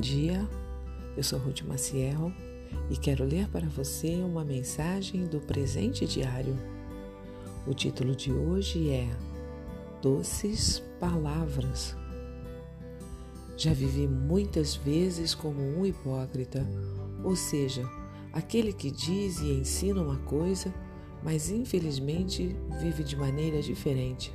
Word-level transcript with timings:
dia, 0.00 0.48
eu 1.14 1.22
sou 1.22 1.38
Ruth 1.38 1.60
Maciel 1.60 2.32
e 2.88 2.96
quero 2.96 3.22
ler 3.22 3.46
para 3.48 3.68
você 3.68 4.14
uma 4.14 4.42
mensagem 4.42 5.26
do 5.26 5.40
presente 5.40 6.06
diário. 6.06 6.58
O 7.66 7.74
título 7.74 8.16
de 8.16 8.32
hoje 8.32 8.88
é 8.88 9.06
Doces 10.00 10.82
Palavras. 10.98 11.94
Já 13.58 13.74
vivi 13.74 14.08
muitas 14.08 14.74
vezes 14.74 15.34
como 15.34 15.60
um 15.60 15.84
hipócrita, 15.84 16.66
ou 17.22 17.36
seja, 17.36 17.82
aquele 18.32 18.72
que 18.72 18.90
diz 18.90 19.40
e 19.40 19.52
ensina 19.52 20.00
uma 20.00 20.16
coisa, 20.20 20.72
mas 21.22 21.50
infelizmente 21.50 22.56
vive 22.80 23.04
de 23.04 23.16
maneira 23.16 23.60
diferente. 23.60 24.32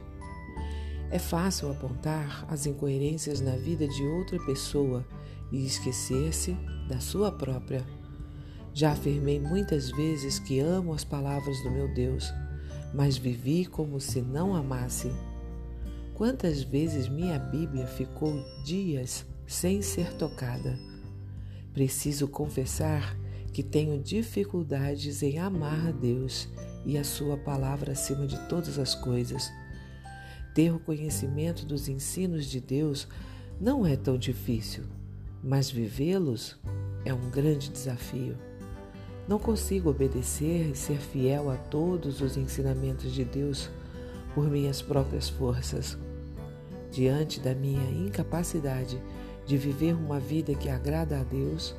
É 1.11 1.19
fácil 1.19 1.71
apontar 1.71 2.45
as 2.49 2.65
incoerências 2.65 3.39
na 3.39 3.55
vida 3.55 3.87
de 3.87 4.03
outra 4.03 4.39
pessoa 4.45 5.05
e 5.51 5.65
esquecer-se 5.65 6.57
da 6.87 6.99
sua 6.99 7.31
própria. 7.31 7.85
Já 8.73 8.91
afirmei 8.91 9.39
muitas 9.39 9.89
vezes 9.91 10.39
que 10.39 10.59
amo 10.59 10.93
as 10.93 11.03
palavras 11.03 11.61
do 11.63 11.71
meu 11.71 11.93
Deus, 11.93 12.33
mas 12.93 13.17
vivi 13.17 13.65
como 13.65 14.01
se 14.01 14.21
não 14.21 14.55
amasse. 14.55 15.11
Quantas 16.13 16.61
vezes 16.63 17.07
minha 17.07 17.37
Bíblia 17.37 17.85
ficou 17.85 18.43
dias 18.63 19.25
sem 19.45 19.81
ser 19.81 20.13
tocada? 20.13 20.77
Preciso 21.73 22.27
confessar 22.27 23.17
que 23.53 23.61
tenho 23.63 24.01
dificuldades 24.01 25.21
em 25.23 25.39
amar 25.39 25.87
a 25.87 25.91
Deus 25.91 26.49
e 26.85 26.97
a 26.97 27.03
Sua 27.03 27.37
palavra 27.37 27.93
acima 27.93 28.27
de 28.27 28.37
todas 28.47 28.77
as 28.79 28.95
coisas. 28.95 29.49
Ter 30.55 30.73
o 30.73 30.79
conhecimento 30.79 31.65
dos 31.65 31.89
ensinos 31.89 32.45
de 32.45 32.61
Deus 32.61 33.09
não 33.59 33.85
é 33.85 33.97
tão 33.97 34.17
difícil, 34.17 34.85
mas 35.43 35.69
vivê-los 35.69 36.57
é 37.03 37.13
um 37.13 37.29
grande 37.29 37.67
desafio. 37.67 38.37
Não 39.27 39.37
consigo 39.37 39.89
obedecer 39.89 40.69
e 40.71 40.73
ser 40.73 40.97
fiel 40.97 41.51
a 41.51 41.57
todos 41.57 42.21
os 42.21 42.37
ensinamentos 42.37 43.11
de 43.11 43.25
Deus 43.25 43.69
por 44.33 44.49
minhas 44.49 44.81
próprias 44.81 45.27
forças. 45.27 45.97
Diante 46.89 47.41
da 47.41 47.53
minha 47.53 47.91
incapacidade 47.91 48.97
de 49.45 49.57
viver 49.57 49.93
uma 49.93 50.21
vida 50.21 50.55
que 50.55 50.69
agrada 50.69 51.19
a 51.19 51.23
Deus, 51.23 51.75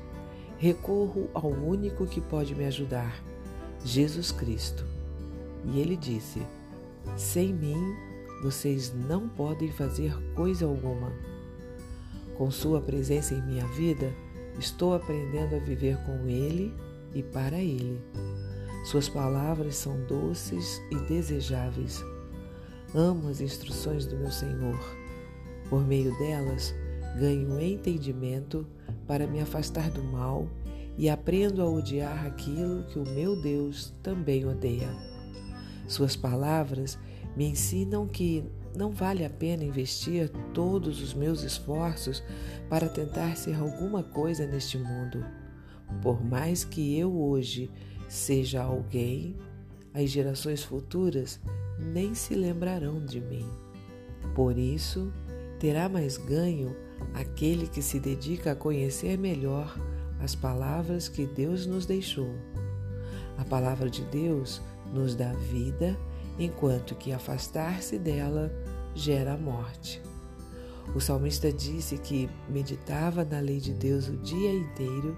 recorro 0.59 1.31
ao 1.33 1.49
único 1.49 2.07
que 2.07 2.21
pode 2.21 2.55
me 2.55 2.67
ajudar, 2.67 3.25
Jesus 3.83 4.31
Cristo. 4.31 4.85
E 5.65 5.81
ele 5.81 5.97
disse: 5.97 6.43
Sem 7.17 7.55
mim 7.55 7.97
vocês 8.43 8.93
não 8.93 9.29
podem 9.29 9.71
fazer 9.71 10.15
coisa 10.35 10.67
alguma. 10.67 11.13
Com 12.37 12.51
Sua 12.51 12.81
presença 12.81 13.35
em 13.35 13.43
minha 13.43 13.67
vida, 13.69 14.13
estou 14.59 14.95
aprendendo 14.95 15.57
a 15.57 15.59
viver 15.59 15.97
com 16.05 16.27
Ele 16.27 16.75
e 17.15 17.23
para 17.23 17.59
Ele. 17.59 18.01
Suas 18.85 19.09
palavras 19.09 19.77
são 19.77 19.99
doces 20.07 20.81
e 20.91 20.97
desejáveis. 21.09 22.05
Amo 22.95 23.29
as 23.29 23.41
instruções 23.41 24.07
do 24.07 24.17
meu 24.17 24.31
Senhor. 24.31 24.79
Por 25.69 25.85
meio 25.85 26.17
delas, 26.19 26.75
ganho 27.19 27.61
entendimento 27.61 28.67
para 29.07 29.27
me 29.27 29.41
afastar 29.41 29.91
do 29.91 30.03
mal 30.03 30.49
e 30.97 31.09
aprendo 31.09 31.63
a 31.63 31.69
odiar 31.69 32.27
aquilo 32.27 32.85
que 32.85 32.99
o 32.99 33.09
meu 33.09 33.41
Deus 33.41 33.93
também 34.03 34.47
odeia. 34.47 34.89
Suas 35.89 36.17
palavras 36.17 36.99
me 37.37 37.47
ensinam 37.47 38.07
que 38.07 38.45
não 38.75 38.91
vale 38.91 39.25
a 39.25 39.31
pena 39.31 39.65
investir 39.65 40.31
todos 40.53 41.03
os 41.03 41.15
meus 41.15 41.43
esforços 41.43 42.23
para 42.69 42.89
tentar 42.89 43.37
ser 43.37 43.55
alguma 43.55 44.03
coisa 44.03 44.47
neste 44.47 44.79
mundo. 44.79 45.25
Por 46.03 46.23
mais 46.25 46.65
que 46.65 46.99
eu 46.99 47.15
hoje 47.15 47.71
seja 48.09 48.63
alguém, 48.63 49.37
as 49.95 50.11
gerações 50.11 50.63
futuras 50.63 51.41
nem 51.79 52.15
se 52.15 52.35
lembrarão 52.35 53.05
de 53.05 53.21
mim. 53.21 53.49
Por 54.35 54.59
isso, 54.59 55.13
terá 55.59 55.89
mais 55.89 56.17
ganho 56.17 56.77
aquele 57.15 57.67
que 57.67 57.81
se 57.81 57.99
dedica 57.99 58.53
a 58.53 58.57
conhecer 58.57 59.17
melhor 59.17 59.79
as 60.21 60.35
palavras 60.35 61.09
que 61.09 61.27
Deus 61.27 61.67
nos 61.67 61.87
deixou. 61.87 62.35
A 63.39 63.45
palavra 63.45 63.89
de 63.89 64.03
Deus 64.05 64.61
nos 64.93 65.15
dá 65.15 65.33
vida 65.33 65.97
enquanto 66.39 66.95
que 66.95 67.13
afastar-se 67.13 67.99
dela 67.99 68.53
gera 68.95 69.35
a 69.35 69.39
morte. 69.39 70.03
O 70.95 71.01
salmista 71.01 71.53
disse 71.53 71.99
que 71.99 72.29
meditava 72.49 73.25
na 73.25 73.41
lei 73.41 73.59
de 73.59 73.73
Deus 73.73 74.09
o 74.09 74.17
dia 74.19 74.53
inteiro 74.53 75.17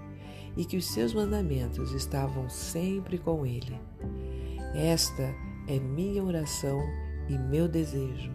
e 0.57 0.65
que 0.65 0.77
os 0.77 0.85
seus 0.85 1.13
mandamentos 1.13 1.91
estavam 1.93 2.49
sempre 2.49 3.17
com 3.17 3.45
ele. 3.45 3.79
Esta 4.73 5.33
é 5.67 5.79
minha 5.79 6.23
oração 6.23 6.79
e 7.29 7.37
meu 7.37 7.67
desejo, 7.67 8.31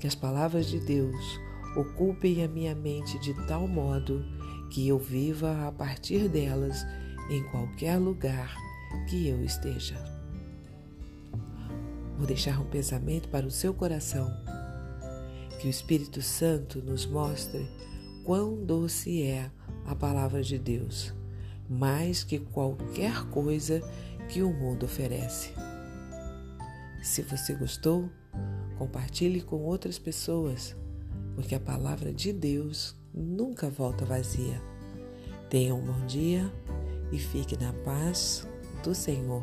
que 0.00 0.06
as 0.06 0.14
palavras 0.14 0.66
de 0.66 0.80
Deus 0.80 1.40
ocupem 1.76 2.42
a 2.42 2.48
minha 2.48 2.74
mente 2.74 3.18
de 3.20 3.34
tal 3.46 3.68
modo 3.68 4.24
que 4.70 4.88
eu 4.88 4.98
viva 4.98 5.66
a 5.66 5.72
partir 5.72 6.28
delas 6.28 6.84
em 7.30 7.42
qualquer 7.50 7.98
lugar 7.98 8.56
que 9.08 9.28
eu 9.28 9.42
esteja. 9.44 10.11
Vou 12.22 12.26
deixar 12.28 12.60
um 12.60 12.66
pensamento 12.66 13.28
para 13.30 13.44
o 13.44 13.50
seu 13.50 13.74
coração. 13.74 14.32
Que 15.58 15.66
o 15.66 15.68
Espírito 15.70 16.22
Santo 16.22 16.80
nos 16.80 17.04
mostre 17.04 17.68
quão 18.24 18.64
doce 18.64 19.24
é 19.24 19.50
a 19.84 19.96
palavra 19.96 20.40
de 20.40 20.56
Deus, 20.56 21.12
mais 21.68 22.22
que 22.22 22.38
qualquer 22.38 23.24
coisa 23.30 23.82
que 24.28 24.40
o 24.40 24.52
mundo 24.52 24.86
oferece. 24.86 25.52
Se 27.02 27.22
você 27.22 27.54
gostou, 27.54 28.08
compartilhe 28.78 29.42
com 29.42 29.56
outras 29.56 29.98
pessoas, 29.98 30.76
porque 31.34 31.56
a 31.56 31.60
palavra 31.60 32.12
de 32.12 32.32
Deus 32.32 32.94
nunca 33.12 33.68
volta 33.68 34.04
vazia. 34.04 34.62
Tenha 35.50 35.74
um 35.74 35.84
bom 35.84 36.06
dia 36.06 36.48
e 37.10 37.18
fique 37.18 37.60
na 37.60 37.72
paz 37.72 38.46
do 38.84 38.94
Senhor. 38.94 39.42